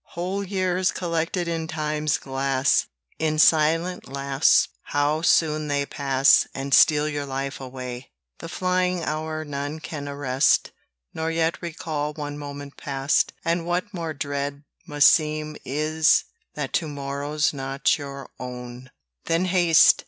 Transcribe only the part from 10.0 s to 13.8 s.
arrest, Nor yet recall one moment past, And